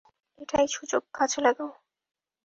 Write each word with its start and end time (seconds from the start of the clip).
এটাই 0.41 0.67
সুযোগ, 0.67 1.03
কাজে 1.13 1.39
লাগাও। 1.41 1.69